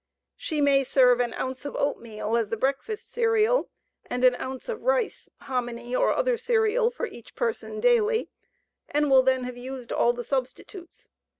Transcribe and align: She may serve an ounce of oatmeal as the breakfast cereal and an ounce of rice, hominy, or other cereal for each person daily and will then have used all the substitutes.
She 0.35 0.61
may 0.61 0.83
serve 0.83 1.19
an 1.19 1.35
ounce 1.35 1.63
of 1.63 1.75
oatmeal 1.75 2.35
as 2.35 2.49
the 2.49 2.57
breakfast 2.57 3.11
cereal 3.11 3.69
and 4.07 4.23
an 4.23 4.33
ounce 4.41 4.67
of 4.67 4.81
rice, 4.81 5.29
hominy, 5.41 5.95
or 5.95 6.11
other 6.11 6.37
cereal 6.37 6.89
for 6.89 7.05
each 7.05 7.35
person 7.35 7.79
daily 7.79 8.27
and 8.89 9.11
will 9.11 9.21
then 9.21 9.43
have 9.43 9.57
used 9.57 9.91
all 9.93 10.11
the 10.11 10.23
substitutes. 10.23 11.07